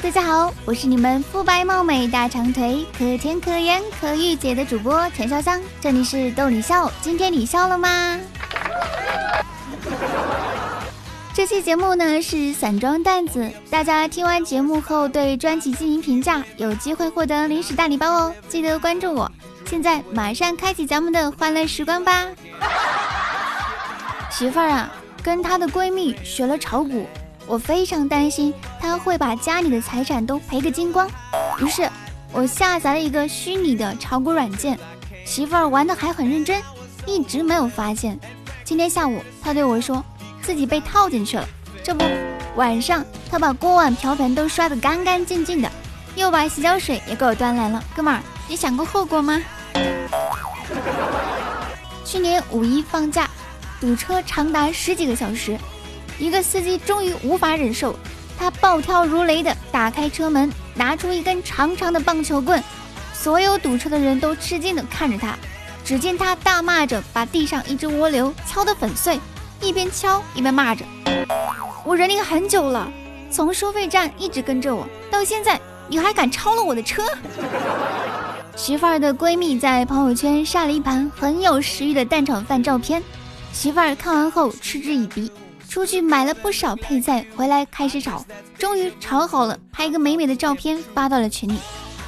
[0.00, 8.18] 大家好，我是你们肤白貌美、大长腿、可甜可盐可御姐的主播陈潇湘，这里是逗你笑，今天你笑了吗？
[11.34, 19.30] 这期节目呢是散装蛋子，大家听完节目后对专辑进行评价，有机会获得零食大礼包哦，记得关注我。
[19.66, 22.26] 现在马上开启咱们的欢乐时光吧。
[24.32, 24.90] 媳妇儿啊，
[25.22, 27.06] 跟她的闺蜜学了炒股。
[27.46, 31.08] 我非常担心他会把家里的财产都赔个精光，
[31.58, 31.88] 于是
[32.32, 34.78] 我下载了一个虚拟的炒股软件，
[35.24, 36.62] 媳妇儿玩的还很认真，
[37.04, 38.18] 一直没有发现。
[38.64, 40.02] 今天下午他对我说
[40.40, 41.46] 自己被套进去了，
[41.82, 42.04] 这不
[42.56, 45.70] 晚上他把锅碗瓢盆都刷得干干净净的，
[46.14, 47.82] 又把洗脚水也给我端来了。
[47.94, 49.42] 哥们儿，你想过后果吗？
[52.04, 53.28] 去年五一放假，
[53.80, 55.58] 堵车长达十几个小时。
[56.22, 57.96] 一个司机终于无法忍受，
[58.38, 62.62] 他暴跳如雷地打开车门，拿出一根长长的棒球棍，
[63.12, 65.36] 所有堵车的人都吃惊地看着他。
[65.84, 69.18] 只见他大骂着，把地上一只蜗牛敲得粉碎，
[69.60, 70.84] 一边敲一边骂着
[71.84, 72.88] ：“我忍你很久了，
[73.28, 77.02] 从收费站一直跟着我，到现在你还敢超了我的车！”
[78.54, 83.02] 媳妇儿的闺蜜在朋友圈晒了一盘很有食欲的蛋炒饭照片，
[83.52, 85.28] 媳妇儿看完后嗤之以鼻。
[85.72, 88.22] 出去买了不少配菜，回来开始炒，
[88.58, 91.56] 终于炒好了，拍一个美美的照片发到了群里，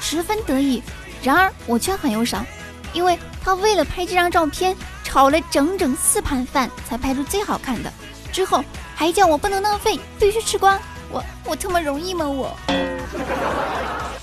[0.00, 0.82] 十分得意。
[1.22, 2.44] 然而我却很忧伤，
[2.92, 7.92] 因为他为了拍这张照片，炒了整整四盘饭才拍出最好看的，
[8.32, 8.64] 之后
[8.96, 10.76] 还叫我不能浪费，必须吃光。
[11.08, 12.28] 我我他妈容易吗？
[12.28, 12.56] 我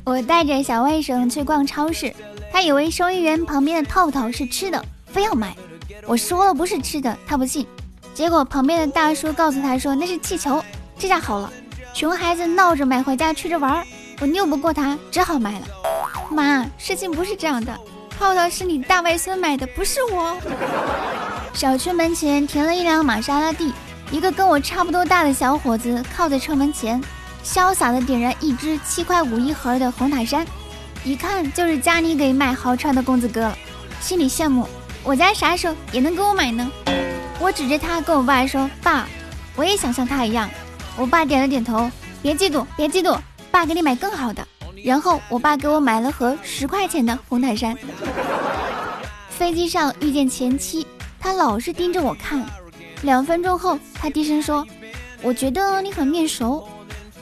[0.03, 2.13] 我带着小外甥去逛超市，
[2.51, 5.55] 他以为收银员旁边的套套是吃的，非要买。
[6.05, 7.65] 我说了不是吃的，他不信。
[8.13, 10.63] 结果旁边的大叔告诉他说那是气球，
[10.97, 11.51] 这下好了，
[11.93, 13.83] 熊孩子闹着买回家吹着玩儿，
[14.19, 15.67] 我拗不过他，只好买了。
[16.29, 17.73] 妈，事情不是这样的，
[18.17, 20.37] 套套是你大外孙买的，不是我。
[21.53, 23.73] 小区门前停了一辆玛莎拉蒂，
[24.11, 27.01] 一个跟我差不多大的小伙子靠在车门前，
[27.43, 30.45] 潇洒的点燃一支七块五一盒的红塔山，
[31.03, 33.57] 一看就是家里给买豪车的公子哥了，
[34.01, 34.67] 心里羡慕，
[35.03, 36.69] 我家啥时候也能给我买呢？
[37.39, 39.07] 我指着他跟我爸说：“爸，
[39.55, 40.49] 我也想像他一样。”
[40.97, 41.89] 我爸点了点头，
[42.21, 43.17] 别嫉妒，别嫉妒，
[43.49, 44.45] 爸给你买更好的。
[44.83, 47.77] 然后我爸给我买了盒十块钱的红塔山。
[49.29, 50.85] 飞机上遇见前妻，
[51.17, 52.45] 他老是盯着我看。
[53.03, 54.67] 两分钟后，他低声说
[55.23, 56.67] ：“我觉得你很面熟，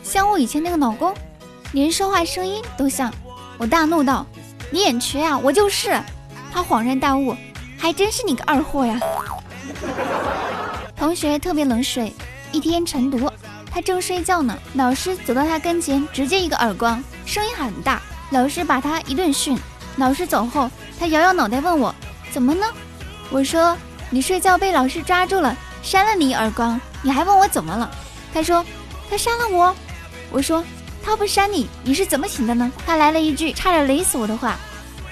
[0.02, 1.14] 像我以前那个老公，
[1.74, 3.14] 连说话声音都像。”
[3.60, 4.26] 我大怒道
[4.72, 5.38] ：“你眼瘸啊！
[5.38, 6.00] 我就是。”
[6.52, 7.36] 他恍然大悟，
[7.78, 9.00] 还真是你个二货呀！
[10.96, 12.14] 同学特别能睡，
[12.52, 13.32] 一天晨读，
[13.72, 18.02] 他正睡觉呢，老师走到他跟前，直接一个耳光，声音很大。
[18.32, 19.58] 老师把他一顿训。
[19.96, 21.94] 老师走后，他摇摇脑袋问我
[22.32, 22.66] 怎么呢？
[23.30, 23.78] 我说
[24.10, 27.90] 你睡觉被老师抓住了，扇了你一耳光，你还问我怎么了？
[28.34, 28.66] 他说
[29.10, 29.76] 他扇了我。
[30.32, 30.64] 我说
[31.04, 32.72] 他不扇你，你是怎么醒的呢？
[32.86, 34.56] 他来了一句差点雷死我的话，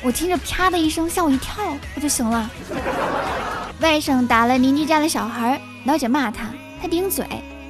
[0.03, 1.55] 我听着啪的一声吓我一跳，
[1.93, 2.49] 不就醒了。
[3.81, 6.49] 外甥打了邻居家的小孩，老姐骂他，
[6.81, 7.25] 他顶嘴，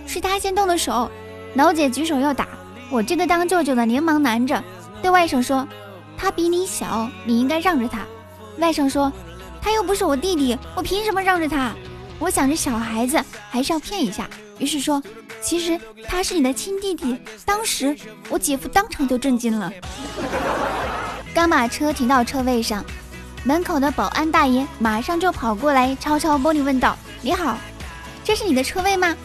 [0.06, 1.10] 是他先动的手。
[1.56, 2.48] 老姐举手要打，
[2.92, 4.64] 我这个当舅舅的连忙拦着，
[5.02, 5.68] 对外甥说
[6.16, 8.02] ：“他比你小，你应该让着他。”
[8.60, 9.12] 外甥说
[9.60, 11.74] ：“他又不是我弟弟，我凭什么让着他？”
[12.20, 14.30] 我想着小孩子还是要骗一下，
[14.60, 15.02] 于是说
[15.42, 17.98] ：“其实他是你的亲弟弟。”当时
[18.30, 19.72] 我姐夫当场就震惊了。
[21.34, 22.86] 刚把车停到车位上。
[23.46, 27.56] 门口的保安大爷马上就跑过来，敲敲玻璃问道：“你好，
[28.24, 29.16] 这是你的车位吗？”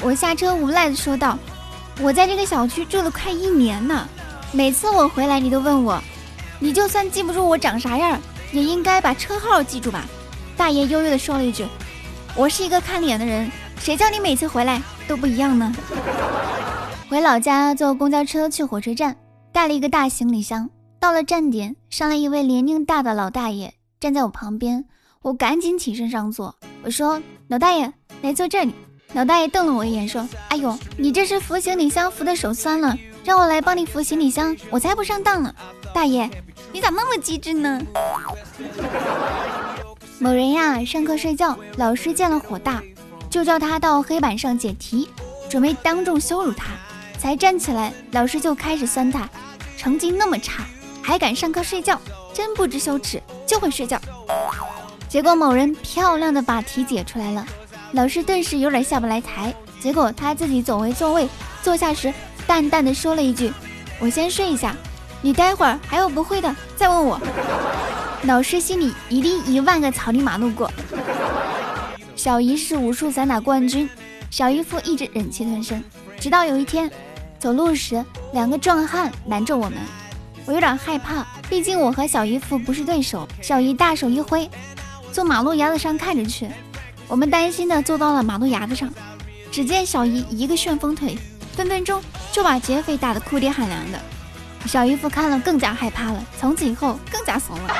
[0.00, 1.38] 我下车无奈的说道
[2.00, 4.08] ：“我在这个小区住了快一年了，
[4.52, 6.02] 每次我回来你都问我，
[6.58, 8.18] 你就算记不住我长啥样，
[8.52, 10.06] 也应该把车号记住吧？”
[10.56, 11.66] 大爷悠悠的说了一句
[12.34, 15.70] ：“我是一个看脸的人，谁叫你每次回来都不一样呢？”
[17.10, 19.14] 回老家坐公交车去火车站，
[19.52, 20.70] 带了一个大行李箱。
[21.00, 24.84] 到了站点，上来一位年龄大的老大爷，站在我旁边，
[25.22, 26.56] 我赶紧起身上座。
[26.82, 27.92] 我说：“老大爷，
[28.22, 28.74] 来坐这里。”
[29.14, 35.54] 老大爷瞪了我一眼，说：“哎呦，你这是扶行李箱扶的手酸了，让我来帮你扶行李箱，我才不上当呢。”
[35.94, 36.28] 大爷，
[36.72, 37.80] 你咋那么机智呢？
[40.18, 42.82] 某人呀，上课睡觉，老师见了火大，
[43.30, 45.08] 就叫他到黑板上解题，
[45.48, 46.72] 准备当众羞辱他，
[47.20, 49.30] 才站起来，老师就开始酸他，
[49.76, 50.64] 成绩那么差。
[51.08, 51.98] 还敢上课睡觉，
[52.34, 53.98] 真不知羞耻，就会睡觉。
[55.08, 57.46] 结果某人漂亮的把题解出来了，
[57.92, 59.54] 老师顿时有点下不来台。
[59.80, 61.26] 结果他自己走回座位，
[61.62, 62.12] 坐下时
[62.46, 63.50] 淡淡的说了一句
[63.98, 64.76] ：“我先睡一下，
[65.22, 67.18] 你待会儿还有不会的再问我。
[68.24, 70.70] 老师心里一定一万个草泥马路过。
[72.14, 73.88] 小姨是武术散打冠军，
[74.30, 75.82] 小姨夫一直忍气吞声，
[76.20, 76.90] 直到有一天，
[77.38, 78.04] 走路时
[78.34, 79.78] 两个壮汉拦着我们，
[80.48, 83.28] 我有点害怕，毕竟我和小姨夫不是对手。
[83.42, 84.50] 小姨大手一挥，
[85.12, 86.48] 坐马路牙子上看着去。
[87.06, 88.90] 我们担心的坐到了马路牙子上，
[89.52, 91.18] 只见小姨一个旋风腿。
[91.52, 92.02] 分分钟
[92.32, 94.00] 就把劫匪打得哭爹喊娘的，
[94.64, 97.76] 小姨夫看了更加害怕了，从此以后更加怂了。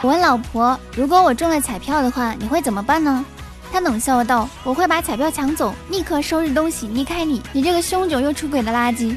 [0.00, 3.24] 我问老婆：“如果我中了彩票的话，你会怎么办呢？”
[3.72, 9.16] 她冷笑道：“我会把彩票抢走，立刻收拾东西离开你，你这个凶酒又出轨的垃圾。”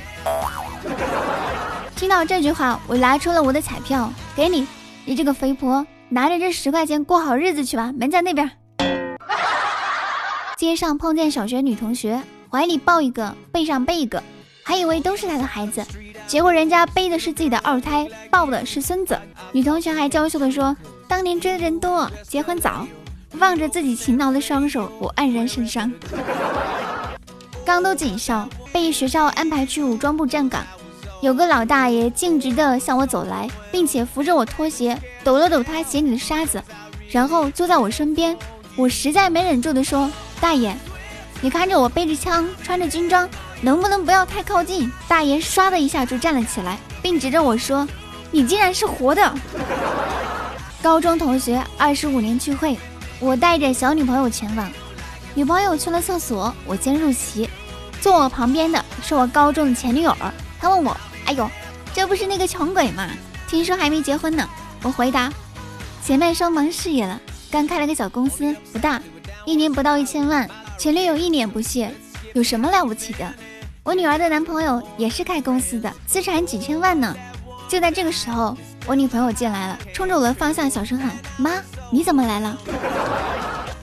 [1.95, 4.67] 听到这句话，我拿出了我的彩票，给你，
[5.05, 8.51] 你这个肥婆，拿着这十块钱过好日子去吧，门在那边。
[10.57, 12.21] 街上碰见小学女同学。
[12.49, 14.21] 怀里抱一个，背上背一个，
[14.63, 15.85] 还以为都是她的孩子，
[16.25, 19.19] 结果人家背的是自己的二胎，抱的是孙子。
[19.51, 20.75] 女同学还娇羞地说
[21.07, 22.87] ：“当年追的人多，结婚早。”
[23.39, 25.91] 望着自己勤劳的双手，我黯然神伤。
[27.65, 30.63] 刚都警校，被学校安排去武装部站岗，
[31.25, 36.63] 有个老大爷径直的向我走来，并且扶着我拖鞋，抖了抖他鞋里的沙子，
[37.09, 38.37] 然后坐在我身边。
[38.75, 40.07] 我实在没忍住的说
[40.39, 40.77] ：“大爷。”
[41.41, 43.27] 你看着我背着枪，穿着军装，
[43.59, 44.87] 能不能不要太靠近？
[45.07, 47.87] 大爷唰的一下就站了起来，并指着我说
[48.29, 49.33] ：“你竟然是活的！”
[50.83, 52.77] 高中同学二十五年聚会，
[53.19, 54.71] 我带着小女朋友前往，
[55.33, 57.49] 女朋友去了厕所，我先入席。
[57.99, 60.15] 坐我旁边的是我高中的前女友，
[60.59, 60.95] 她问我
[61.25, 61.49] ：“哎呦，
[61.93, 63.09] 这不是那个穷鬼吗？
[63.47, 64.47] 听说还没结婚呢。”
[64.83, 65.31] 我回答
[66.03, 67.19] ：“姐妹双忙事业了，
[67.49, 69.01] 刚开了个小公司，不大，
[69.45, 71.89] 一年不到一千万。”前女友一脸不屑，
[72.33, 73.33] 有什么了不起的？
[73.81, 77.15] 我女儿的男朋友也是开公司的，资产几千万呢。
[77.67, 78.55] 就在这个时候，
[78.85, 81.53] 我女朋友进来了，冲着我的方向小声喊：“妈，
[81.89, 82.57] 你怎么来了？”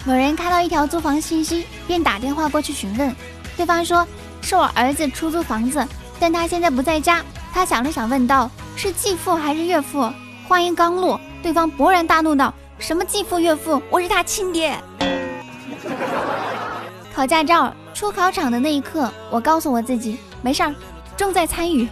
[0.05, 3.15] 某人看到一条租房信息，便打电话过去询问，
[3.57, 4.07] 对方说
[4.43, 5.85] 是我儿子出租房子，
[6.23, 7.21] 但他现在不在家。
[7.53, 10.09] 他想了想，问道：“是继父还是岳父？”
[10.47, 13.83] 话音刚落，对方勃然大怒道：“什么继父岳父？
[13.91, 14.81] 我是他亲爹！”
[17.13, 20.73] 考驾照出考场的那一刻，我告诉我自己没事儿，
[21.17, 21.89] 重在参与。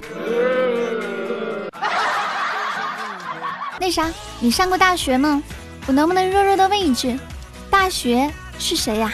[3.80, 5.42] 那啥，你上过大学吗？
[5.88, 7.18] 我能不能弱弱的问一句，
[7.68, 9.12] 大学是谁呀？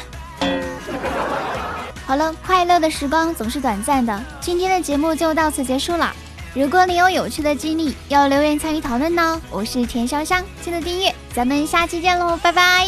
[2.06, 6.14] 好了，快乐的时光总是短暂的，今天的节目就到此结束了。
[6.54, 12.86] 如果你有有趣的经历要留言参与讨论呢，我是田潇湘，记得订阅，咱们下期见喽，拜拜。